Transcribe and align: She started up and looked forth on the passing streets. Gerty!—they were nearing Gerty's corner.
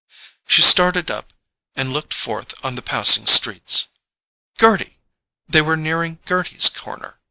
She 0.47 0.63
started 0.63 1.11
up 1.11 1.31
and 1.75 1.93
looked 1.93 2.11
forth 2.15 2.55
on 2.65 2.73
the 2.73 2.81
passing 2.81 3.27
streets. 3.27 3.89
Gerty!—they 4.57 5.61
were 5.61 5.77
nearing 5.77 6.17
Gerty's 6.25 6.69
corner. 6.69 7.19